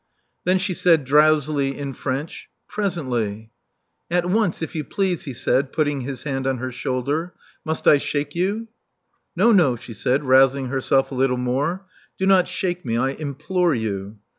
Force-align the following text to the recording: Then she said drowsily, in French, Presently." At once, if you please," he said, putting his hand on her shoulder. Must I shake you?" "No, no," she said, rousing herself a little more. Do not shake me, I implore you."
Then 0.45 0.57
she 0.57 0.73
said 0.73 1.05
drowsily, 1.05 1.77
in 1.77 1.93
French, 1.93 2.49
Presently." 2.67 3.51
At 4.09 4.25
once, 4.25 4.63
if 4.63 4.73
you 4.73 4.83
please," 4.83 5.25
he 5.25 5.33
said, 5.35 5.71
putting 5.71 6.01
his 6.01 6.23
hand 6.23 6.47
on 6.47 6.57
her 6.57 6.71
shoulder. 6.71 7.35
Must 7.63 7.87
I 7.87 7.99
shake 7.99 8.33
you?" 8.33 8.67
"No, 9.35 9.51
no," 9.51 9.75
she 9.75 9.93
said, 9.93 10.23
rousing 10.23 10.69
herself 10.69 11.11
a 11.11 11.13
little 11.13 11.37
more. 11.37 11.85
Do 12.17 12.25
not 12.25 12.47
shake 12.47 12.83
me, 12.83 12.97
I 12.97 13.09
implore 13.11 13.75
you." 13.75 14.17